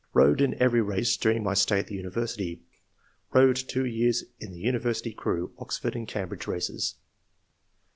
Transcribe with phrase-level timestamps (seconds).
[0.15, 2.59] rowed in every race during my stay at the university;
[3.33, 6.95] rowed two years in the university crew [Oxford and Cambridge races.